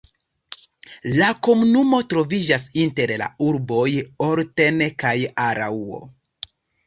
[1.17, 3.85] La komunumo troviĝas inter la urboj
[4.29, 5.15] Olten kaj
[5.47, 6.01] Araŭo.